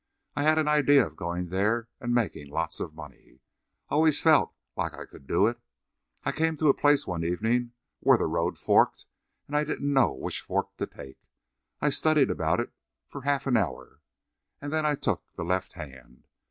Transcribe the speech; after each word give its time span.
I 0.35 0.41
had 0.41 0.57
an 0.57 0.67
idea 0.67 1.05
of 1.05 1.15
goin' 1.15 1.49
there 1.49 1.87
and 1.99 2.11
makin' 2.11 2.47
lots 2.49 2.79
of 2.79 2.95
money. 2.95 3.41
I 3.87 3.93
always 3.93 4.19
felt 4.19 4.51
like 4.75 4.95
I 4.95 5.05
could 5.05 5.27
do 5.27 5.45
it. 5.45 5.59
I 6.23 6.31
came 6.31 6.57
to 6.57 6.69
a 6.69 6.73
place 6.73 7.05
one 7.05 7.23
evenin' 7.23 7.73
where 7.99 8.17
the 8.17 8.25
road 8.25 8.57
forked 8.57 9.05
and 9.45 9.55
I 9.55 9.63
didn't 9.63 9.93
know 9.93 10.11
which 10.11 10.41
fork 10.41 10.75
to 10.77 10.87
take. 10.87 11.19
I 11.81 11.91
studied 11.91 12.31
about 12.31 12.59
it 12.59 12.71
for 13.05 13.21
half 13.21 13.45
an 13.45 13.55
hour, 13.57 14.01
and 14.59 14.73
then 14.73 14.87
I 14.87 14.95
took 14.95 15.31
the 15.35 15.45
left 15.45 15.73
hand. 15.73 16.23